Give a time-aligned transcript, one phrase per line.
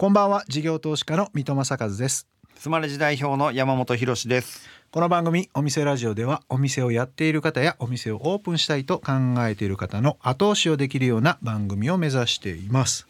[0.00, 0.44] こんばんは。
[0.46, 2.28] 事業投資家の三戸正和です。
[2.56, 4.68] スマレジ代表の山本博です。
[4.92, 13.08] この番組お店ラジオではお店をやっている方やお店をオープンしたいと考えている方の後押しをできるような番組を目指しています、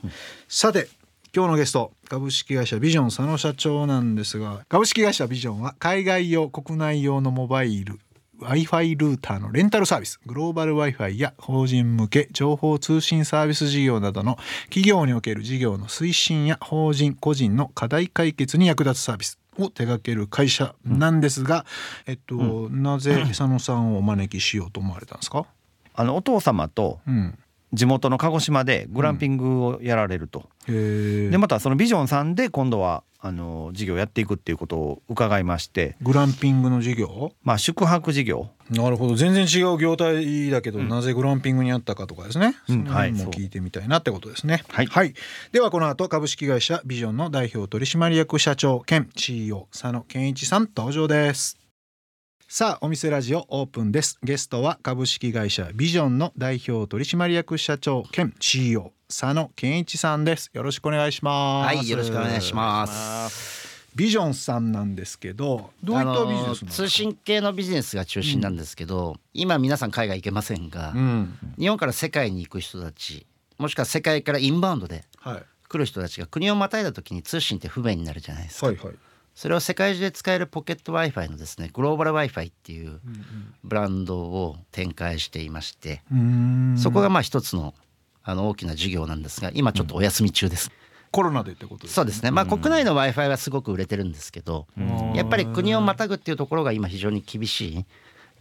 [0.49, 0.89] さて
[1.37, 8.01] 今日のゲスト株式会社ビジョン佐野社長なんですが株式会社ビジョンは海外用国内用のモバイル
[8.41, 21.67] Wi-Fi ルーターのレンタルサービスグローバル Wi-Fi や法人向け情報通信サービス事業などの企業における事業の推進や法人個人の課題解決に役立つサービスを手掛ける会社なんですが、
[22.07, 25.47] えっと、なぜ佐野さんをお招きしようと思われたんですか、
[25.95, 27.37] あのお父様とうん、
[27.73, 35.97] 地元の鹿児島でグランピングをやられると、へえでまたそのビジョンさんで今度はあの事業やっていくっていうことを伺いまして。
[36.01, 37.33] グランピングの事業？
[37.43, 38.51] まあ宿泊事業。
[38.71, 39.17] なるほど。
[39.17, 42.85] 全然違う業態だけど、なぜグランピングにあったかとかですね、うん。
[42.85, 44.63] その辺も聞いてみたいなってことですね。
[44.69, 45.15] はい。
[45.53, 51.59] ではこの後株式会社ビジョンの代表取締役社長兼 CEO 佐野健一さん登場です
[52.51, 54.19] さあお店ラジオオープンです。
[54.23, 60.51] ゲストは株式会社ビジョンの代表取締役社長兼 CEO 佐野健一さんです。
[60.55, 61.77] よろしくお願いします。
[61.77, 63.85] はい、よろしくお願いします。
[63.95, 71.39] ビジョンさんなんですけどどういったビジネス通信系のビジネスが中心なんですけど、今皆さん海外行けませんが、うん。
[71.59, 73.27] 日本から世界に行く人たち、
[73.59, 75.43] もしくは世界からインバウンドではい。
[75.69, 78.69] 来る人たちが国をまたいだ時に通信って不便になるじゃないですか。
[78.69, 78.95] はいはい
[79.39, 82.99] それを世界中で使えるポケット Wi-Fi のですね、グローバル Wi-Fi っていう
[83.63, 86.03] ブランドを展開していまして、
[86.77, 87.73] そこがまあ一つの
[88.25, 90.73] あの大きな事業なんですが、今ちょっとお休み中です。
[91.13, 92.33] コロナでってことですそうですね。
[92.33, 94.67] まあ国内の Wi-Fi はすごく売れてるんですけど、
[95.15, 97.87] やっぱり国をまたぐっていうところが今非常に厳しい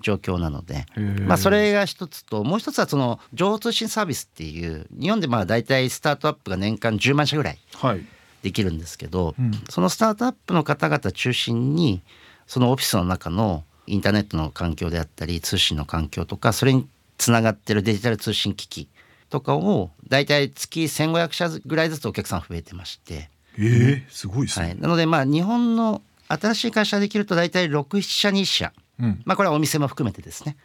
[0.02, 0.88] 状況なので
[1.28, 4.06] まあそれが一つともう一つはその情報通信サー。
[4.08, 8.04] ビスっていう日本でまあ大体スタートアップが年間10万社ぐらいはい
[8.44, 9.52] できるんですけど、うん。
[9.70, 12.02] そのスタートアップの方々中心に
[12.46, 16.88] そのオフィスの中のインターネットの環境であったり通信の環境とかそれに
[17.18, 18.88] つながってるデジタル通信機器
[19.30, 23.30] とかを大体月1,500社ぐらいずつお客さん増えてまして。
[23.60, 28.74] えー、すごいですね、はい、なのでまあ日本の新しい会社ができると大体67社に1社。
[29.00, 29.22] うん。
[29.26, 30.58] まあこれはお店も含めてですね。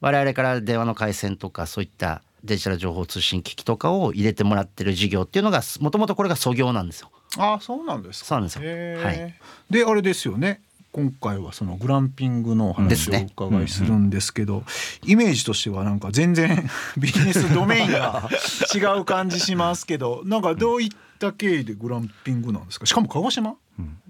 [0.00, 7.10] 我々から電話の回線とかそういったデジタル情報通信機器とかを入れてもらってる事業っていうのがもともとこれが創業なんですよ。
[7.38, 8.26] あそうなんですか。
[8.26, 8.62] そうなんですよ。
[9.02, 9.34] はい。
[9.70, 10.60] であれですよね
[10.94, 14.62] 今回はそのグランピングのお話をお伺いするんですけど、
[15.04, 18.30] イメージとしてはなんか全然 ビジネスドメインが
[18.72, 22.86] 違う感じしますけどなんかどういった経緯でグランピングなんですか？
[22.86, 23.56] しかも鹿児島、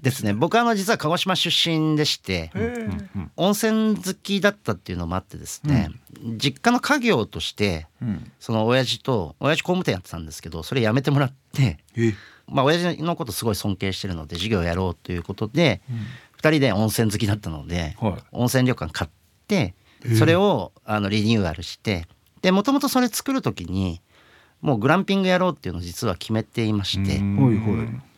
[0.03, 0.35] ですね。
[0.35, 2.51] 僕はあの実は鹿児島出身でして
[3.37, 5.89] 温泉好きだったっていうのもあってですね、
[6.37, 8.31] 実家の家業としてうん。
[8.39, 12.13] その親父と親父工務店やってたんですけどそれ辞めてもらってえ
[12.47, 15.81] まあ親父のことすごい尊敬してるので事業やろうということで、
[16.45, 18.15] 二人で温泉好きだったので、はい。
[18.33, 19.11] 温泉旅館買っ
[19.49, 19.75] て
[20.05, 20.15] ええ。
[20.17, 22.07] それをあのリニューアルして
[22.43, 24.03] でもともとそれ作る時に
[24.61, 27.21] もうグランピングやろうっていうのを実は決めていまして、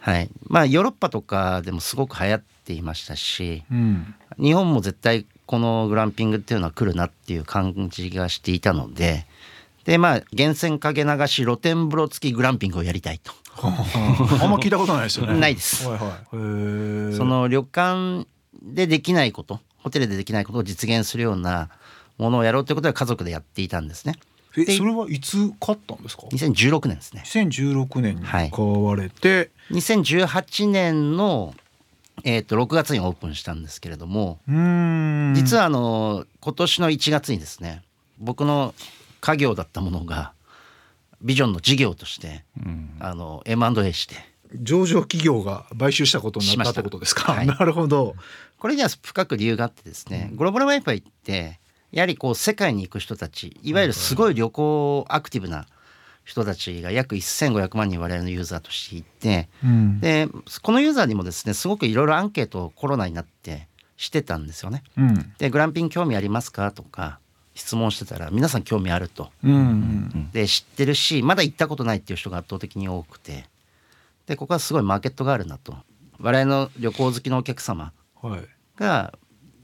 [0.00, 4.14] はい、まあヨーロッパとかでもすごく流行っていましたしうん。
[4.38, 9.26] 日本も絶対このグランピングっていうのは来るなっていう感じがしていたので
[9.84, 13.32] でまあ源泉かけ流し露天風呂付きグランピングをやりたいと。
[13.56, 15.38] はああんま聞いたことないですよね。
[15.38, 15.86] ないです。
[15.88, 17.16] はいはい。
[17.16, 18.26] その旅館
[18.62, 21.68] でできないことホテルでできないことを実現するような
[22.18, 24.14] ものをやろうということで家族でやっていたんですね。
[24.56, 27.22] でえそれはいつ買ったんですか？2016年ですね。
[27.26, 31.54] 2016年に買われて、2018年の、
[32.24, 37.82] えー、と6月にオープンしたんですけれども実はあの今年の1月にですね
[38.18, 38.74] 僕の
[39.20, 40.32] 家業だったものが
[41.22, 42.44] ビジョンの事業として、
[43.00, 44.14] あの M&A して。
[44.54, 47.46] 上場企業が買収したことになったってことですか、はい。
[47.46, 48.14] なるほど。
[48.58, 51.58] これには深く理由があってですね、グローバル Wi-Fi って
[51.90, 55.66] やはりこう世界に行く人たちいわゆるすごい旅行アクティブな
[56.24, 60.00] 人たちが約1500万人我々のユーザーとしていてうん。
[60.00, 60.28] で
[60.62, 64.82] このユーザーにもですねすごくいろいろアンケートをコロナになってしてたんですよね。
[64.96, 65.32] うん。
[65.38, 66.70] でグランピング興味ありますか？
[66.72, 67.18] とか
[67.56, 69.30] 質問してたら皆さん興味あると。
[69.42, 70.30] うんうん。
[70.30, 73.46] で知ってるしまだ行ったことないっていう人が圧倒的に多くて。
[74.26, 75.74] でここはすごいマーケットがあるなと。
[76.20, 77.92] 我々の旅行好きのお客様。
[78.22, 78.40] はい。
[78.76, 79.14] が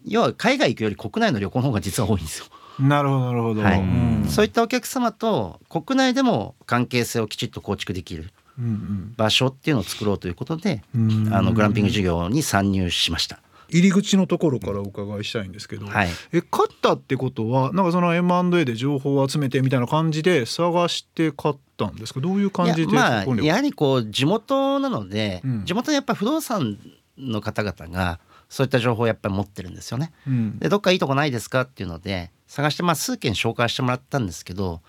[0.04, 2.46] 要は海外行くより国内の旅行の方が実は多いんですよ。
[2.80, 3.80] なるほどなるほど、はい。
[3.80, 4.26] うん。
[4.28, 9.14] そういったお客様と国内でも関係性をきちっと構築できるうん。
[9.16, 11.28] 場所っていうのを作ろうということで、うん。
[11.32, 13.40] あのグランピング事業に参入しました。
[13.72, 16.08] 入り口のところからお伺いしたいんですけど、はい。
[16.32, 22.20] え買ったってことはなんかその M&A で情報を集めてみたいな感じで探して買ったんですか？
[22.20, 25.64] どういう感じでいやまあやはりこう地元なので、うん。
[25.64, 26.78] 地元にやっぱ不動産
[27.18, 30.12] の方々がそういった情報をやっぱり持ってるんですよね。
[30.26, 30.58] うん。
[30.58, 34.80] でどっかいいとこないですかっていうので探してまあ数件紹介してもらったんですけど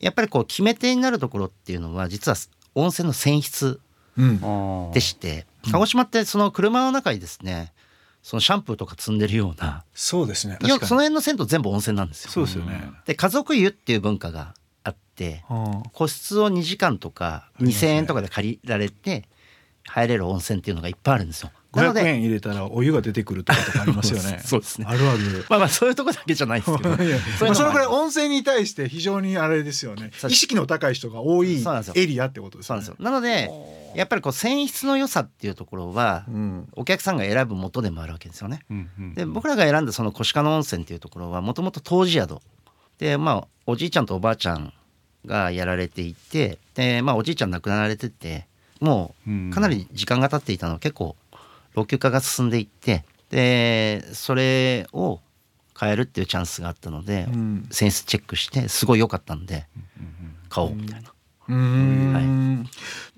[0.00, 2.36] やっぱりこう決め手になるところっていうのは実は
[2.74, 3.80] 温泉の泉質
[4.16, 4.90] うん。
[4.92, 7.72] でして鹿児島ってその車の中にですね
[8.24, 9.84] そのシャンプーとか積んでるような。
[9.92, 10.56] そうですね。
[10.62, 12.30] その辺の銭湯全部温泉なんですよ。
[12.30, 19.28] そうですよね、で家族湯っていう文化があってはあ個室を2時間とかりますね2,000円とかで借りられて
[19.86, 21.50] 入れる温泉っていうのがいっぱいあるんですよ。
[21.74, 24.40] なの500で円入れたらお湯が出てくるとかとかありますよね。
[24.44, 24.86] そうですね。
[24.88, 25.46] あるある。
[25.48, 26.96] まあまあそういうとこだけじゃないですけど。
[26.96, 30.10] そのもあるそのぐらい温泉に対して非常にあれですよね。
[30.28, 32.82] 意識の高い人が多いエリアってことですよね。
[32.84, 33.50] そうなんですよ。
[33.52, 33.56] な
[33.86, 36.68] のでやっぱりこう泉質の良さっていうところはうん。
[36.72, 38.60] お客さんが選ぶ元でもあるわけですよね。
[38.70, 42.38] うんうんで僕らが選んだその越鹿の温泉っていうところはもともと湯治宿
[42.98, 44.72] でまあおじいちゃんとおばあちゃん
[45.26, 48.46] がやられていてでまあおじいちゃん亡くなられてて
[48.80, 51.16] もうかなり時間が経っていたの結構
[51.74, 55.20] 老朽化が進んでいってでそれを
[55.78, 57.68] 変えるっていうチャンスがあったので、うん。
[57.70, 59.66] センスチェックしてすごい良かったんで
[60.48, 61.12] 買おうみたいな。
[61.48, 62.66] うーん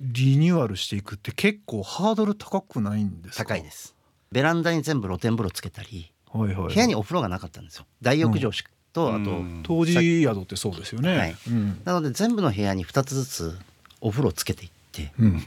[0.01, 3.45] リニューアルしていくって結構ハードル高くないんですか？
[3.45, 3.95] 高いです。
[4.33, 6.75] ベランダに全部露天風呂つけたりはいはい。
[6.75, 7.85] 部屋にお風呂がなかったんですよ。
[8.01, 11.37] 大浴場しと、あと、うん当時宿ってそうですよね、はい。
[11.49, 11.81] うん。
[11.85, 13.59] なので全部の部屋に2つずつ
[14.01, 15.13] お風呂つけていって。
[15.21, 15.43] うん。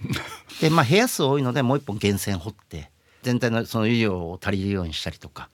[0.62, 5.50] でまあ部屋数多いのでもう一本源泉掘って全体のその湯量を足りるようにしたりとか。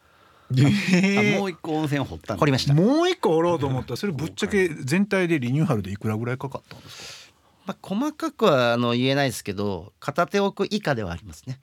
[0.52, 7.34] あもう一個温泉掘った掘りました、 もう一個おろうと思ったらそれぶっちゃけ全体でリニューアルでいくらぐらいかかったんです
[7.66, 11.56] まあ、細かくはあの言えないですけど片手置く以下ではありますね。
[11.56, 11.60] か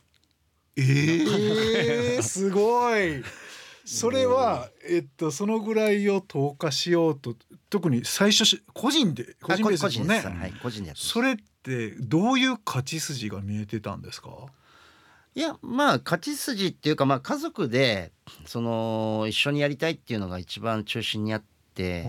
[0.76, 3.22] えー、すごい。
[3.84, 7.36] それはえっとそのぐらいを投下しようと
[7.68, 10.20] 特に最初し個人で個人ですもんね。
[10.20, 14.30] はい、個人でそれってどういう勝ち筋が見えてたんですか？
[15.34, 18.12] いやまあ勝ち筋っていうかまあ家族で
[18.44, 21.42] その一緒にやりたいっていうのが一番中心にあっ
[21.74, 22.04] て、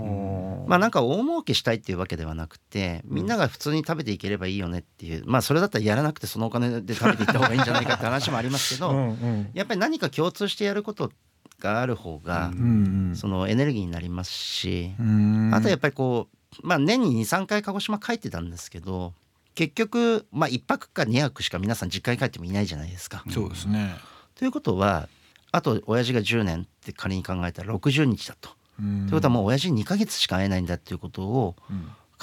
[0.68, 9.50] まあなんか大儲けしたいっていうわけではなくてみんなが普通に食べていければいいよねっていうまあそれだったらやらなくてそのお金で食べていった方がいいんじゃないかって話もありますけど、うんうん。
[9.54, 11.12] やっぱり何か共通してやること
[11.60, 13.16] がある方が、うんうん。
[13.16, 15.52] そのエネルギーになりますし、うん。
[15.54, 16.28] あとやっぱりこ
[16.62, 19.14] うまあ年に23回鹿児島帰ってたんですけど
[19.56, 23.24] 結局まあ1泊か2泊しか皆さん実家に帰ってもいないじゃないですか。
[23.30, 23.96] そうですね
[24.36, 25.08] ということは
[25.52, 28.50] あと親父が10年って仮に考えたら60日だと。
[28.50, 31.56] とということはもう親父に2ヶ月しか会えないんだっていうことを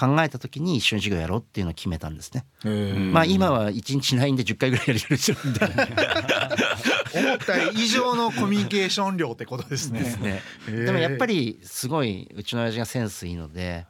[0.00, 2.46] 考えた時に一緒に授業やろうっていうのを決めたんですね。
[2.64, 5.60] うんまあ今は1日 LINE で10回ぐらいやり取りしてるんで。
[7.12, 10.00] 思った以上のコミュニケーション量ってことですね。
[10.22, 10.42] ね。
[10.68, 10.84] へー。
[10.84, 13.84] でもやっぱりすごいうちの親父がセンスいいので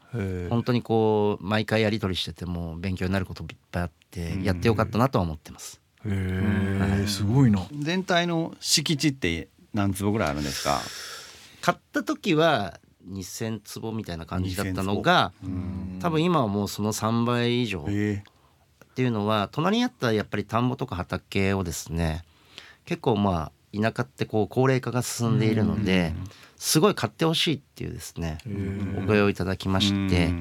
[0.49, 5.81] 本当にこう毎回やり取りしてても勉強になることいっぱいあってやってよかったなとは思ってます。
[6.07, 7.07] へー。
[7.07, 7.67] すごいな。
[7.79, 10.81] 全体の敷地って何坪ぐらいあるんですか？
[11.61, 15.33] 買った時は2,000坪みたいな感じだったのが
[16.01, 17.85] 多分今はもうその3倍以上。
[17.89, 18.23] え。
[18.91, 22.25] っていうのは隣にあったやっぱり田んぼとか畑をですね
[22.85, 26.13] 結構まあ田舎ってこう高齢化が進んでいるので
[26.57, 28.39] すごい買ってほしいっていうですね
[28.99, 30.33] お声をいただきまして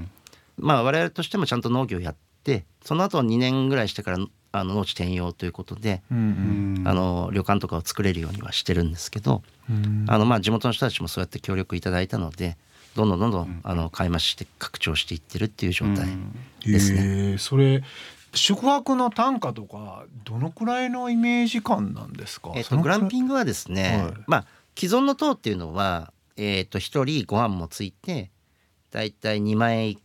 [0.57, 4.17] まあ我々としてもちゃんと農業やってその後2年ぐらいしてから
[4.51, 10.05] あの農地転用ということでうんあの旅館とかを作れるようにはしてるんですけどうん。
[10.07, 12.57] あのまあ地元の人たちもそうやって協力いただいたので
[12.95, 16.07] どんどんどんどんあの買い増しして拡張していってるっていう状態
[16.65, 16.99] ですね。
[16.99, 17.37] へー。
[17.37, 17.83] それ
[18.33, 22.51] 宿泊の単価とかどのくらいのイメージ感なんですか？
[22.55, 24.13] えっとグランピンングはですね、はい。
[24.27, 24.45] まあ
[24.77, 28.31] 既存の棟っていうのはえっと一人ご飯もついて
[28.91, 29.97] だいたい2万円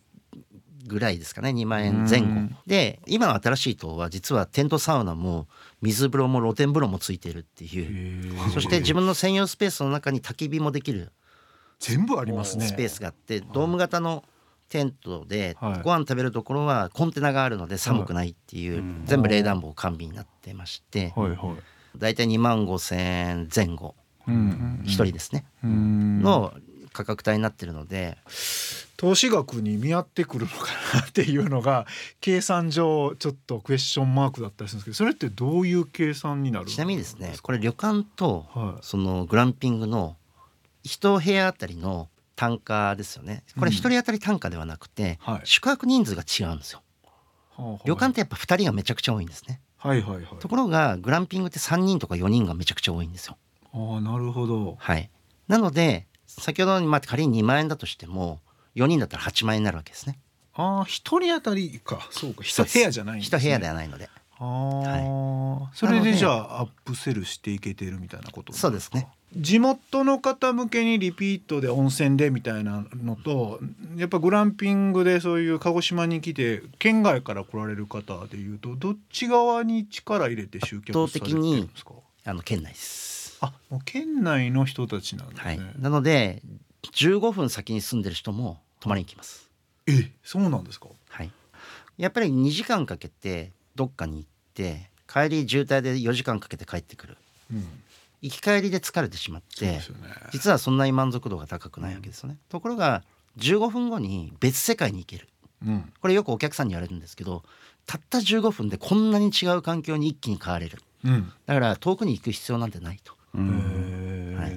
[0.86, 2.26] ぐらいですかね2万円前後。
[2.26, 5.46] うんで今の新しい棟は実はテントサウナも
[5.82, 8.50] 水風呂も露天風呂もついてるっていう。
[8.50, 11.12] そして自分の専用スペースの中に焚き火もできる
[11.78, 12.66] 全部ありますね。
[12.66, 14.24] スペースがあってドーム型の
[14.68, 15.82] テントではい。
[15.82, 21.12] ご飯食べるところはコンテナがあるので寒くないっていう全部冷暖房完備になってまして。
[21.16, 21.38] はいはい。
[21.98, 23.94] だいたい2万5千円前後。
[24.26, 24.80] うん。
[24.84, 25.44] 1人ですね。
[25.62, 26.22] うん。
[26.22, 26.52] の
[26.94, 28.16] 価格帯になってるので
[28.96, 31.86] 投資額に見合ってくるのかなっていうのが
[32.20, 38.82] 計算上ちょっとクエスチョンマークだったりするんですけどそれってどういう計算になるちなみにですねこれ旅館とはい。
[38.82, 40.16] そのグランピングの
[40.84, 43.44] 1部屋あたりの単価ですよね。
[43.58, 45.40] これ1人当たり単価ではなくてはい。
[45.44, 46.82] 宿泊人数が違うんですよ。
[47.56, 49.60] はあはあ旅館ってやっぱ2人がめちゃくちゃ多いんですね。
[49.76, 50.24] はいはいはい。
[50.40, 53.36] ところがグランピングって3人とか4人がめちゃくちゃ多いんですよ。
[53.72, 54.76] ああなるほど。
[54.78, 55.10] はい、
[55.48, 56.06] なので
[56.40, 58.40] 先ほどのまあ仮に2万円だとしても
[58.76, 60.18] 4人だったら8万円になるわけですね。
[60.54, 62.06] ああ一人当たりか。
[62.10, 62.44] そうか。
[62.44, 64.08] 一部屋じゃないんです一部屋でねはないので。
[64.36, 69.08] ああ、それでじゃあアップセルしていけてるみたいなことそうですね。
[69.36, 73.60] 地元の方向けにリピートで温泉でみたいなのと
[73.96, 81.92] やっぱグランピングでそういう鹿児島に来て県外から来られる方でいうとどっち側に力入れて集客されてるんですか？
[82.26, 83.13] あの県内です。
[83.44, 85.58] あもう県内の人たちなんですはい。
[85.58, 86.42] ね、、なので
[86.92, 89.48] 15分先に住んでる人も泊まりに来ます。
[89.86, 90.88] えそうなんですか？
[91.08, 91.30] はい、
[91.98, 97.16] やっぱり2時間かけてどっかに行って帰り渋滞で4時間かけて帰ってくる。
[97.52, 97.66] うん。
[98.22, 99.82] 行き帰りで疲れてしまってね。
[100.32, 102.38] 実はそんなに満足度が高くないわけですよね。
[102.48, 103.02] ところが
[103.38, 105.28] 15分後に別世界に行ける。
[105.66, 105.92] うん。
[106.00, 107.42] これよくお客さんに言われるんですけど
[107.86, 110.78] たった15分でこんなに違う環境に一気に変われる。
[111.04, 111.32] うん。
[111.44, 113.12] だから遠くに行く必要なんてないと。
[113.40, 114.52] はい。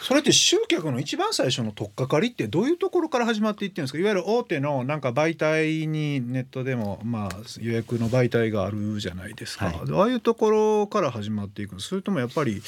[0.00, 3.98] それって集客の一番最初の取っかかりってどういうところから始まっていってるんですか？
[3.98, 9.76] いわゆる大手のなんか媒体にネットでもまあ予約の媒体があるじゃないですか、はい。
[9.90, 12.60] ああいうところから始まっていくそれともやっぱり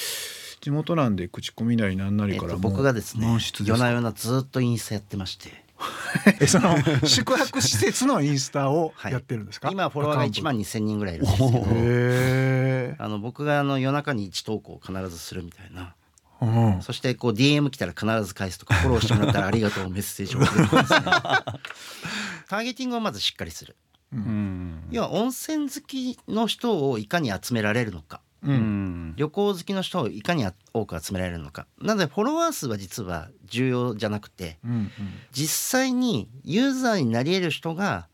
[0.62, 3.26] 地元なんで口コミなりなんなりえっと、からもう僕がですね
[3.60, 3.90] 夜なか？
[3.90, 5.50] 夜なずっとインスタやってまして。
[5.50, 5.65] え
[6.46, 9.12] その宿泊施設のインスタをはい。
[9.12, 15.94] やってるんですか、今フォロワーが1万2,000人ぐらいいるんですけへどえ、あの僕があの夜中に1投稿必ずするみたいな。
[16.38, 20.68] うん、そしてこう DM 来たら必ず返すとかフォローしてもらったらありがとうメッセージを送るね。
[22.48, 23.74] ターゲティングをまずしっかりする。
[24.12, 24.84] うん。
[24.90, 29.10] 要は温泉好きの人をいかに集められるのかううん。
[29.10, 31.66] ん旅行好きの人をいかに多く集められるのか。
[31.80, 34.90] なのでフォロワー数は実は重要じゃなくてうん
[35.32, 38.08] 実際にユーザーになり得る人が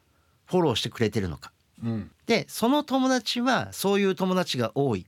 [0.47, 1.53] フォローしてくれてるのか。
[1.83, 2.11] うん。
[2.27, 5.07] でその友達はそういう友達が多い。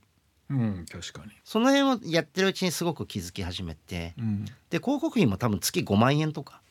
[0.49, 4.13] うん確かに、その辺をやってるうちにすごく気づき始めて。
[4.19, 6.61] うん、で広告費も多分月5万円とか。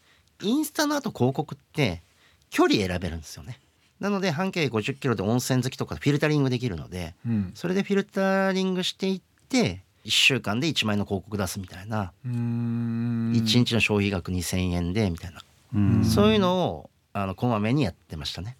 [0.42, 2.02] インスタの後広告って
[2.50, 3.58] 距離選べるんですよね
[4.04, 7.52] なので半径50キロで温泉好きとかフィルタリングできるのでうん。
[7.54, 13.32] それでフィルタリングしていって1週間で1万円の広告出すみたいなうーん。
[13.34, 15.40] 1日の消費額2,000円でみたいな。
[15.74, 16.04] うん。
[16.04, 18.58] そういうのをあのこまめにやってましたね。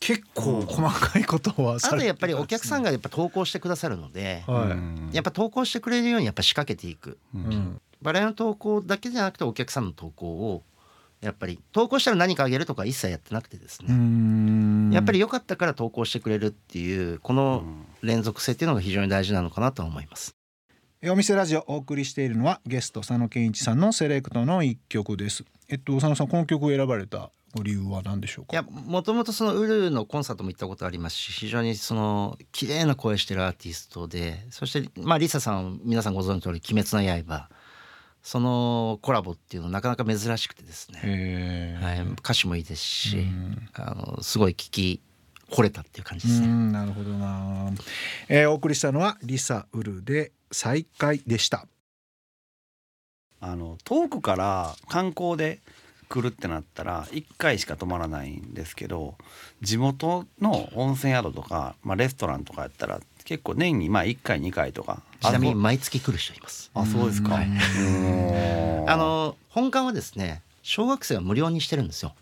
[0.00, 4.74] 結構細かいことはあされてとやっぱりお客さんががやっぱ投稿してくださるのでは
[5.12, 7.18] い、やっぱ投稿してくれるようにやっぱ仕掛けていく。
[7.34, 7.80] ううんん。
[8.00, 10.62] バラエの投稿だけじゃなくてお客さんの投稿を
[11.20, 14.90] やっぱり投稿したら何かあげるとか一切やってなくてですね、ん。
[14.92, 17.64] やっぱり良かったから投稿してくれるっていうこの
[18.02, 20.34] 連続性っていうのが非常に大事なのかなとは思います。
[21.02, 25.44] えお店ラジオお送りしているのはゲスト佐野健一さんのセレクトの一曲です。
[25.68, 28.52] えっと佐野さんこの曲を選ばれたご理由は何でしょうか？
[28.52, 37.48] いやもともとそのウルーのコンサートも行ったことありますし非常にその綺麗な声してるアーティストでそしてまあリサさん皆さんご存知の通り「鬼滅の刃」
[38.26, 43.68] そのコラボっていうのなかなか珍しくてですね、へはい、歌詞もいいですし、うん。
[43.74, 45.00] あのすごい聞き
[45.48, 46.48] 惚れたっていう感じうですね。
[46.48, 47.70] んなるほどな、
[48.28, 51.68] えーお送りしたのはリサウルで再会でした。
[53.40, 55.60] あの遠くから観光で
[56.08, 59.14] 来るってなったら1回しか泊まらないんですけど
[59.60, 65.02] 地元の温泉宿とか、まあ、レストランとかやったら結構年にまあ1回2回とか。
[65.20, 66.70] ちなみにあ毎月来る人います。
[66.72, 67.46] そうあそうですか、はい。
[67.46, 68.90] うん。
[68.90, 72.14] あの本館はですね小学生は無料にしてるんですよ。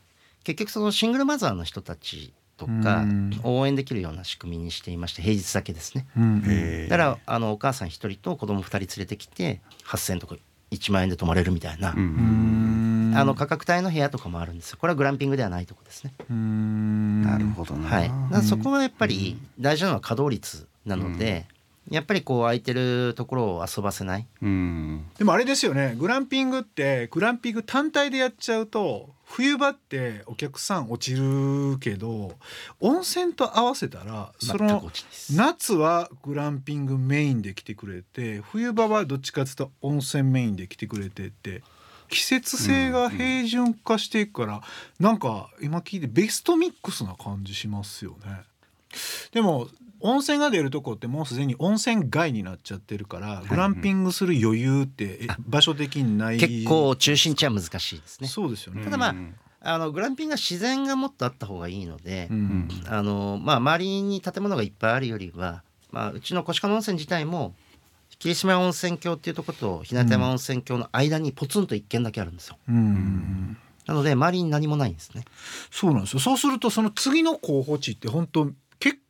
[0.45, 3.41] 結局そのシングルマザーの人たちとかうん。
[3.43, 6.07] 応援できるような仕組みにしていまして平日だけですね。
[6.17, 6.89] うん。
[6.89, 10.37] だからあのお母さん一人と子供二人連れてきて8,000とか
[10.71, 11.95] 1万円で泊まれるみたいな、あ
[13.25, 14.79] の価格帯の部屋とかもあるんですよ。
[14.81, 16.13] これはグランピングではないとこですね。
[16.31, 17.23] うん。
[17.23, 18.11] なるほどな、はい、
[18.43, 21.47] そこはやっぱり大事なのは稼働率なので、
[21.91, 32.33] やっぱりこう空いてるところを遊ばせないうんでもあれですよねグランピングってグランピング単体でやっちゃうと冬場ってお客さん落ちるけど
[32.81, 34.83] 温泉と合わせたらその。
[35.33, 41.63] 夏はグランピングメインで来てくれて冬場はどっちかっていうと温泉メインで来てくれてって
[42.09, 44.63] 季節性が平準化していくから、
[45.01, 48.43] なんか今聞いてベストミックスな感じしますよね。
[49.33, 49.69] でも
[50.05, 58.29] 温泉が出るとこってもうすでに温泉街になっちゃってるから、グランピングする余裕ってえ場所的にない結構中心地は難しいですね。
[58.29, 58.85] そうですよね。
[58.85, 59.35] ただまあうん
[59.67, 67.55] あのグランピングは自然がもっとあった方がいいので、うんあのまあ、周りに建物がいっぱいあるよりは、まあ、うちの越川温泉自体も
[68.19, 72.59] 霧島温泉郷っていうところと日向山温泉郷の間にポツンと一軒だけあるんですよ。
[72.69, 73.57] うん
[73.87, 75.25] なので周りに何もないんですね。
[75.71, 78.55] そうなんですよそうするとその次の候補地って本当結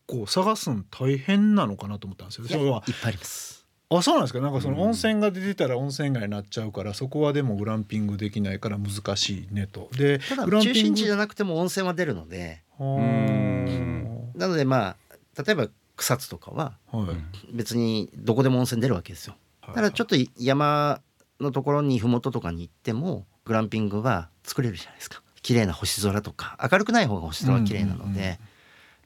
[0.06, 2.46] 構探すの大変なのかなと思ったんですよ。
[2.46, 3.66] それはいっぱいあります。
[3.90, 4.40] あそうなんですか？
[4.40, 9.88] なんかその温泉が出てたら温泉街になっちゃうからそこはでもグランピングできないから難しいねと。
[9.92, 12.62] でただ中心地じゃなくても温泉は出るので。
[12.78, 14.32] はうん。
[14.34, 14.96] なのでま
[15.36, 17.16] あ例えば草津とかはあはい。
[17.52, 19.36] 別にどこでも温泉出るわけですよ。
[19.74, 21.00] ただちょっと山
[21.40, 25.22] のところに麓とかに行ってもグランピングは作れるじゃないですか。
[25.42, 26.58] 綺麗な星空とか。
[26.70, 28.38] 明るくない方が星空は綺麗なので、うんうんうん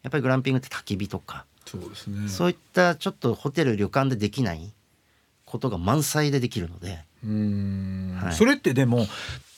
[0.02, 2.28] やっぱりグランピングって焚き火とか、そうですね。
[2.28, 4.72] そういったちょっとホテル旅館でできない
[5.44, 8.18] ことが満載でできるのでうーん。
[8.22, 8.32] はい。
[8.34, 9.06] それってでも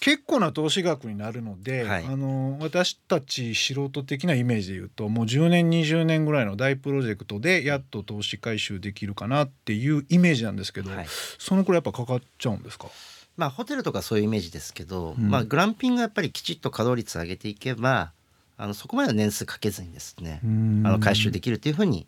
[0.00, 2.04] 結構な投資額になるので、はい。
[2.06, 11.06] あの私たち素人的なイメージで言うともう10年20年ぐらいの大プロジェクトでやっと投資回収できるかなっていうイメージなんですけど、はい。
[11.38, 12.88] そのくらいやっぱかかっちゃうんですか？
[13.36, 15.28] まあホテルとかそういうイメージですけど、うん。
[15.28, 18.12] まあグランピングはやっぱりきちっと稼働率上げていけば
[18.62, 22.06] あのそこまでの年数かけずにですね、あの回収できるというふうに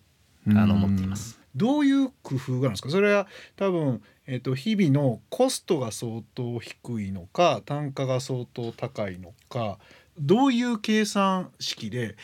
[0.49, 1.40] あの思っています。
[1.56, 2.90] どういう工夫があるんですか？
[2.90, 9.78] それは多分、えっと日々のコストが相当低いのか単価が相当高いのか
[10.18, 12.16] どういう計算式で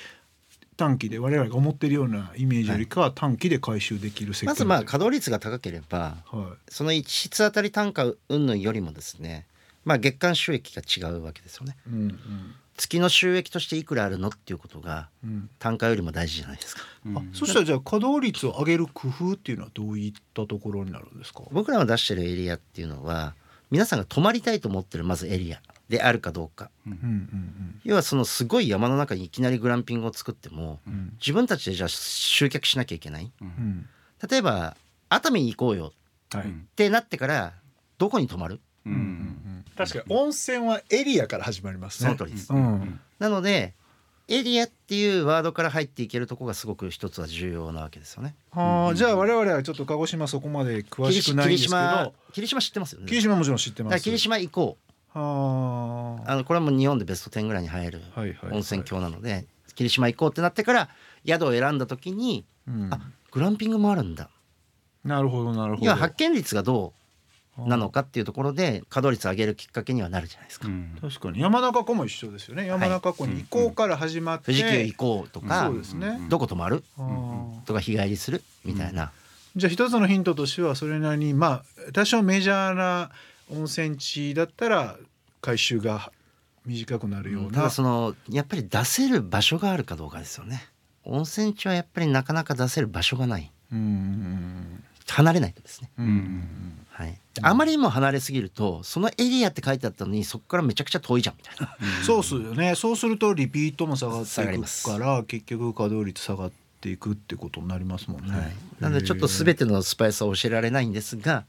[0.76, 9.46] 短期で我々が思ってるようなイメージよりかは短期で回収できる設計まずまあ稼働率が高ければはその一室当たり単価云々よりもですね
[9.84, 11.76] まあ月間収益が違うわけですよね。
[11.86, 12.18] い、うん
[12.78, 15.30] 月の収益としていくらあるのっていうことがうん。
[15.30, 16.82] うん単価よりも大事じゃないですか。
[17.16, 21.42] あそしたらじゃあ稼働率を上げる工夫っていうのはどういったところになるんですか？
[21.50, 23.34] 僕らが出してるエリアっていうのは
[23.70, 26.70] 皆さんが泊まりたいと思ってるまずエリアであるかどうか。
[26.86, 26.92] うん。
[26.92, 30.92] うん要はそのすごい山の中にいきなりグランピングを作ってもうん。
[30.92, 33.32] うん自分たちでじゃあ集客しなきゃいけない。
[33.40, 33.88] うん。
[34.30, 34.76] 例えば
[35.08, 35.92] 熱海に行こうよ
[36.30, 37.54] はい、ってなってから
[37.96, 38.54] どこに泊まる？
[38.54, 38.67] ううんうんん
[39.76, 42.10] 確かに温泉はエリアから始まりますね。
[42.10, 42.52] その通りです。
[42.52, 43.00] うん。
[43.18, 43.74] なので
[44.28, 48.34] エリアっていうワードから入っていけるとこがすごく一つは重要なわけですよね。
[48.50, 52.12] はあ、じゃあ我々はちょっと鹿児島そこまで詳しくないんですけど。
[52.32, 53.06] 霧島知ってますよね。
[53.06, 54.04] 霧島もちろん知ってます。
[54.04, 54.76] 霧島行こ
[55.14, 55.18] う。
[55.18, 56.32] はあ。
[56.32, 58.52] あのこれはもう日本でベスト10ぐらいに入るはいはいはい。
[58.54, 60.88] 温泉郷なので霧島行こうってなってから
[61.26, 62.92] 宿を選んだ時にうん。
[62.92, 64.28] あグランピングもあるんだ。
[65.04, 65.86] なるほどなるほど。
[65.86, 67.07] 要は発見率がどう
[67.66, 70.68] なのかっていうところで稼働率上げるきっかけにはなるじゃないですか。
[71.00, 71.40] 確かに。
[71.40, 72.66] 山中湖も一緒ですよね。
[72.66, 76.84] 山中湖に行こうから始まって、富士急行こうとかそうですね、どこ泊まる？
[77.66, 79.10] とか日帰りするみたいな。
[79.56, 83.10] じゃあ一つのヒントとしてはそれなりにまあ多少メジャーな
[83.50, 84.96] 温泉地だったら
[85.40, 86.12] 回収が
[86.64, 90.68] 短くなるような、ただそのやっぱり出せる場所があるかどうかですよね。
[91.04, 93.50] 温泉地はやっぱりなかなか出せる場所がない。
[93.72, 95.90] うんうん離れないとですね。
[95.98, 96.06] うん。
[96.06, 101.76] うんはい、あまりにも離れすぎるとそのエリアって書いてあったのにそこからめちゃくちゃ遠いじゃんみたいな。
[102.02, 102.74] そうっすよね。
[102.74, 111.44] そうするとリピートも下がっていくから結局稼働率下がっていくってことになりますもんね、はい、なのでちょっと全てのスパイスは教えられないんですが、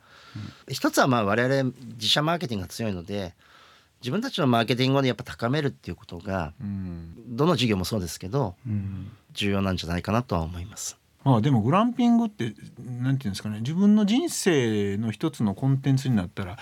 [0.67, 3.33] 一つはまあ我々自社マーケティングが強いので
[4.01, 7.35] 自分たちのマーケティングをやっぱ高めるっていうことがうん。
[7.35, 9.11] どの事業もそうですけどうん。
[9.33, 10.98] 重要なんじゃないかなとは思います。
[11.23, 16.57] まあでもグランピングってなんていうんですかね自分の人生の一つのコンテンツになったら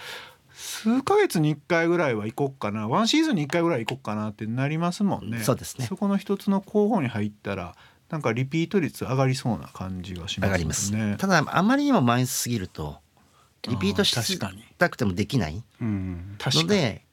[0.54, 5.39] 数ヶ月に1回ぐらいは行こっかなワンシーズンに1回ぐらい行こっかなってなりますもんね。
[5.43, 7.76] そうですねそこの一つの候補に入ったら
[8.10, 10.93] なんかリピート率上がりそうな感じがします上がります。
[10.93, 11.15] ね。
[11.20, 12.98] ただあまりにもマイナスすぎると
[13.67, 14.12] リピートし
[14.78, 17.04] たくてもできないので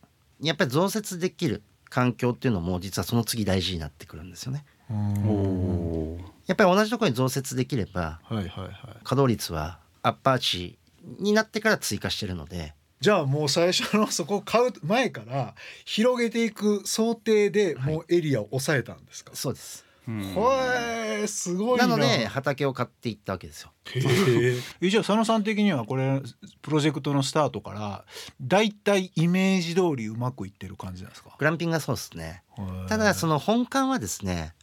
[0.40, 4.64] やっぱり増設できる環境っていうのも実はその次大事になってくるんですよね。
[4.90, 8.70] うんやっぱり同じところに増設できればはいはいはい。
[9.03, 10.79] 稼働率はアッパー値
[11.18, 19.33] になってから追加してるのでじゃあもう最初のそこを買う前から広げていく想定でもうエリアを抑えたんですか？
[19.35, 19.85] そうです。
[20.07, 21.87] はい、すごいな。
[21.87, 23.73] なので畑を買っていったわけですよ。
[23.94, 24.01] へ
[24.83, 24.88] え。
[24.90, 26.20] じゃあ佐野さん的にはこれ
[26.62, 28.05] プロジェクトのスタートから
[28.40, 31.35] だいたいイメージ通りうまくいってる感じなんですか？
[31.38, 32.42] グランピングがそうですね。
[32.88, 34.55] ただそのの本館はですね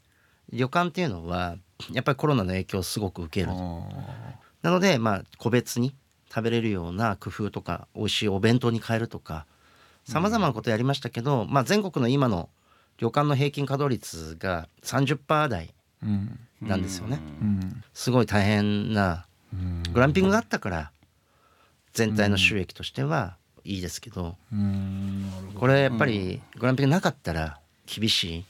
[0.52, 1.56] 旅館っていうのは
[1.92, 3.54] やっぱりコロナの影響をすごく受ける。
[4.62, 5.96] なのでまあ個別に
[6.30, 9.46] 食べれるような工夫とか美味しいお弁当に変えるとか
[10.06, 12.50] さまざまなことやりましたけど、まあ、全国の今の
[12.98, 16.40] 旅館の平均稼働率が30%台うん。
[16.62, 17.20] なんですよね。
[17.42, 17.84] うん。
[17.94, 19.84] すごい大変なうん。
[19.92, 20.92] グランピングがあったから
[21.94, 25.30] 全体の収益としてはいいですけどうん。
[25.56, 28.46] これやっぱりグランピングなかったら厳しい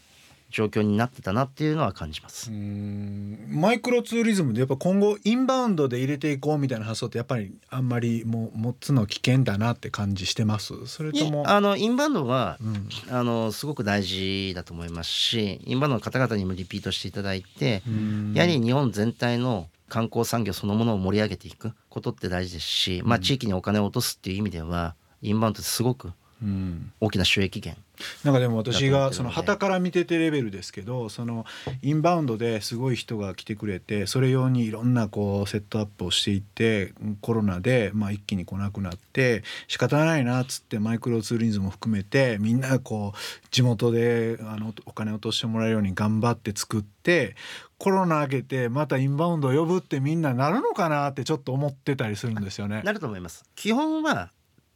[0.52, 2.52] 状況になってたなっていうのは感じます。
[2.52, 2.54] う。
[2.54, 3.48] ん。
[3.50, 10.86] マイクロツーリズムでやっぱ今後インバウンドで入れていこうみたいな発想ってやっぱりあんまりもう持つの危険だなって感じしてます？
[10.86, 12.90] それともいあのインバウンドはうん。
[13.10, 18.34] あのすごく大事だと思いますしインバウンドの方々にもリピートしていただいてうん。
[18.36, 26.92] やはり日本全体の観光産業そのものを盛り上げていくことって大事ですし、まあ、地域にお金を落とすっていう意味ではインバウンドってすごくうん。
[27.00, 27.80] 大きな収益源
[28.24, 31.46] なんかでも私がその旗から見ててレベルですけどその
[31.82, 47.36] インバウンドですごい人が来てくれてそれ用にいろんなこうセットアップをしていってコロナでまあ一気に来なくなって仕方ないなっつってマイクロツーリズムも含めてみんなこう地元であのお金を落としてもらえるように頑張って作って
[47.78, 52.82] コロナ明けてまたインバウンドを呼ぶってみんななるのかなってちょっと思ってたりするんですよね。
[52.84, 54.32] なると思います基本は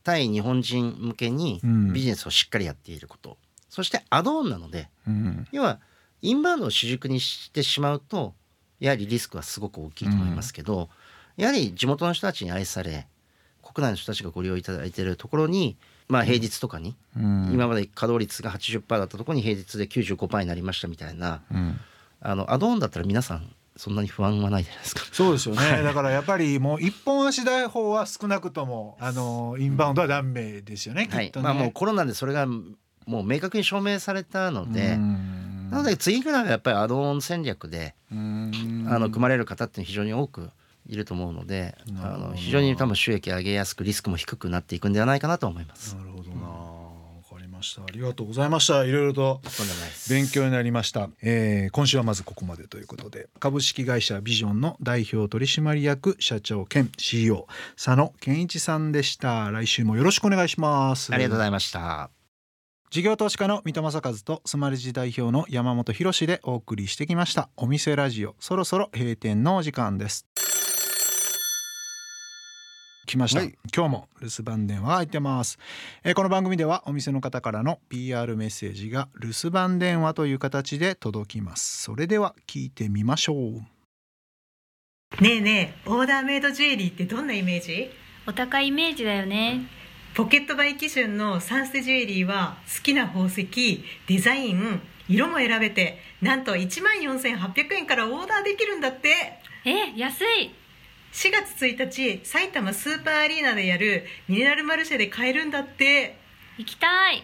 [0.06, 1.92] 対日本人向けにうん。
[1.92, 3.38] ビジネスをしっかりやっていること、
[3.68, 5.48] そしてアドオンなのでうん。
[5.52, 5.80] 要は
[6.22, 8.34] インバウンドを主軸にしてしまうと
[8.80, 10.90] やはりリスクはすごく大きいと思いますけど、
[11.36, 13.08] やはり地元の人たちに愛され
[13.62, 15.76] 国内の人たちがご利用いただいているところに
[16.08, 17.50] まあ平日とかに、うん。
[17.52, 21.80] 今まで稼働率が80%だったところに平日で95%になりましたみたいなうん。
[22.22, 25.04] あのアドオンだったら皆さんそんなに不安はないじゃないですか。
[25.12, 25.84] そうですよね。
[25.84, 31.10] だからやっぱりもう一本足大法は少なくともあのインバウンドはダメですよね。
[31.12, 31.44] はいきっとね。
[31.44, 40.52] まあもうコロナでそれがもう明確に証明されたので、うんなので次からはやっぱりアドオン戦略で、うんあの組まれる方って非常に多く
[40.88, 45.96] いると思うので、あの非常に多分収益上げやすくリスクも低くなっていくんではないかなと思います。
[45.96, 46.15] なるほど
[47.66, 47.82] した。
[47.82, 48.86] ありがとうございました。
[48.86, 49.42] いろいろと
[50.10, 62.10] 勉強になりました、えー今週はまずここまでということで株式会社ビジョンの代表取締役社長兼 CEO 佐野健一さんでした来週もよろしくお願いしますありがとうございました。
[62.92, 70.26] 事業投資家の三戸正和とスマレジ代表の山本博でお送りしてきましたお店ラジオそろそろ閉店のお時間です
[73.06, 73.56] 来ました、はい。
[73.76, 75.60] 今日も留守番電話が入ってます、
[76.04, 81.84] えーこの番組ではお店の方からの PR メッセージが留守番電話という形で届きます。
[81.84, 85.22] それでは聞いてみましょう。
[85.22, 87.90] ねえねえオーダーメイドジュエリーってどんなイメージ？
[88.28, 89.68] お高いイメージだよね。
[90.16, 99.10] ポケットバイキシュンのサンステジュエリーは好きな宝石デザイン色も選べてなんと1万4800円からオーダーできるんだって。
[99.66, 100.52] え安い
[101.16, 106.18] 4月1日埼玉スーパーアリーナでやるミネラルマルシェで買えるんだって。
[106.58, 107.24] 行きたい。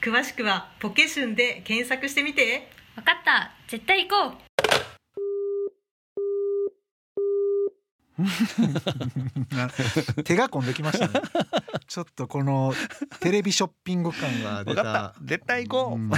[0.00, 2.70] 詳しくはポケシュンで検索してみて。
[2.96, 3.52] わかった。
[3.68, 4.47] 絶対行こう
[10.24, 11.20] 手が込んできましたね。
[11.86, 12.74] ちょっとこの
[13.20, 14.82] テレビショッピング感が出た。
[14.82, 15.14] た。
[15.22, 16.10] 絶対行こう、ん。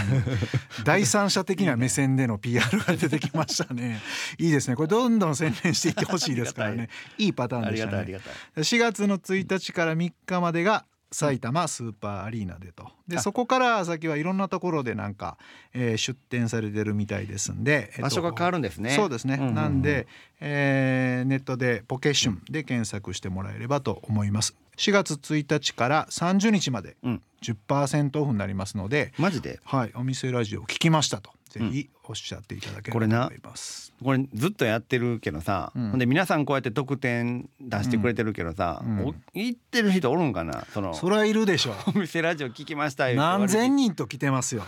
[0.84, 4.00] 第三者的な目線での PR が出てきましたね。
[4.38, 4.76] いいですね。
[4.76, 6.88] これどんどん宣伝していってほしいですからね。
[7.18, 7.28] い。
[7.28, 7.92] いパターンでしたね。
[7.92, 8.62] がたいありがたい。
[8.62, 12.88] 4月の1日から3日までが埼玉スーパーアリーナでと。
[13.08, 13.20] であ。
[13.20, 15.38] そこから先はいろんなところでなんか、
[15.74, 18.90] えー出店されてるみたいですんで、えっと場所が変わるんですね。
[18.90, 19.54] そうですね、うんうんうん。
[19.54, 20.06] なんで、
[20.40, 24.54] えーネットでポケシュンで検索してもらえればと思います。
[24.76, 27.22] 4月1日から30日までうん。
[27.42, 29.60] 10%オフになりますので、マジで？
[29.64, 31.32] はい、お店ラジオ聞きましたと。
[31.48, 40.64] ぜひおっしゃっていただければと思います、これずっとやってるけどさ、うんほんで皆さんこうやって得点出してくれてるけどさ、うんお言ってる人おるんかな？
[40.72, 44.64] そのそれはいるでしょう お店ラジオ聞きましたよ何千人人と来てますよ。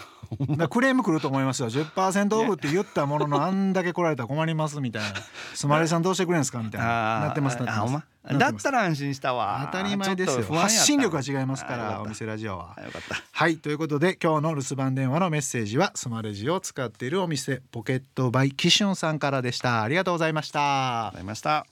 [0.71, 1.69] クレーム来ると思いますよ。
[1.69, 5.09] 10%オフって言ったもののあんだけ来られたら困りますみたいな。
[5.55, 7.21] スマレさんどうしてくれるんですかみたいな。
[7.21, 7.87] なってますなってま。
[7.87, 10.47] ますだったら安心したわ当たり前ですよ。
[10.55, 12.81] 発信力が違いますからお店ラジオはあ。
[12.83, 17.32] よかったはいということで今日の留守番電話のメッセージはスマレジを使っているお店
[17.71, 19.83] ポケットバイキシュンさんからでした。
[19.83, 21.17] ありがとうございましたありがとうご。
[21.19, 21.67] ざいました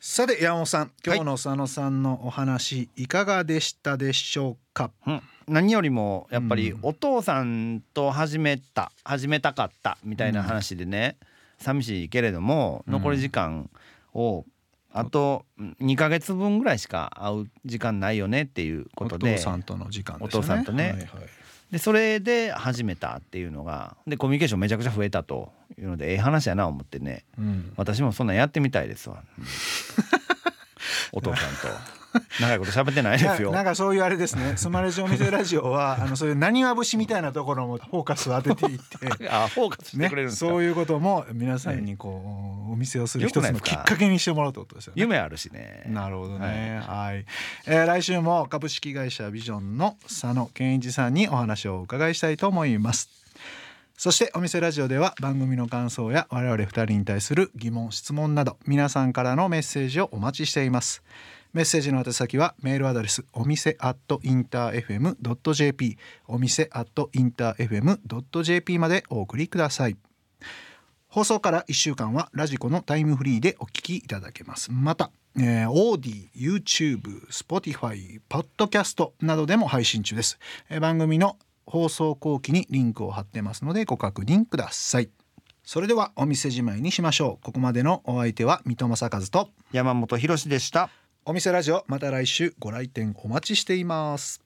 [0.00, 4.90] さて山本さん今日の佐野さんのお話いかがでしたでしょうか？
[5.06, 11.16] うん何よりもやっぱりうんお父さんと始めた始めたかったみたいな話でね、
[11.58, 13.68] 寂しいけれどもうん残り時間
[14.14, 14.44] を
[14.92, 15.44] あと
[15.80, 20.38] 2ヶ月分ぐらいしか会う時間ないよねっていうこおとで父さんとの時間ですね。
[20.38, 21.08] お父さんとねはいはい
[21.70, 27.24] でそれで始めたっていうのがでコミュニケーションめちゃくちゃ増えたというのでええ話やな思ってね。
[27.38, 27.72] うん。
[27.76, 29.44] 私もそんなんやってみたいですわ、うん。
[31.12, 31.97] お父さんと
[32.40, 39.28] 長いこと喋ってないですよななんかそういうあれですね スマレジお店ラジオはあのそういうなにわ節みたいなところもフォーカスを当てていって。
[39.28, 45.02] あフォーカスしてねくれるん、ですか、そういうことも皆さんにこう、お店をする一つのきっかけにしてもらうってことですよね。
[45.02, 46.80] 夢あるしねなるほどね。
[46.86, 47.24] はい、
[47.66, 53.08] えー来週も株式会社ビジョンの佐野健一さんにお話をお伺いしたいと思います。
[53.98, 61.02] そしてお店ラジオでは番組の感想や我々二人に対する疑問質問など皆さんからのメッセージをお待ちしています。
[61.52, 69.96] メッセージの宛先はメールアドレスお店アットインター FM.jp お店アットインター FM.jp までお送りください。
[71.08, 74.70] 放送から1週間はラジコのタイムフリーでお聞きいただけます。
[74.70, 85.10] また、えー、オーディ YouTube、Spotify、ポッドキャストなどでも配信中です、えー番組の放送後期にリンクを貼ってますのでご確認ください。
[85.64, 87.44] それではお店じまいにしましょう。
[87.44, 90.88] ここまでのお相手は三戸正和と山本博史でした。
[91.30, 94.40] お店ラジオまた来週ご来店お待ちしています。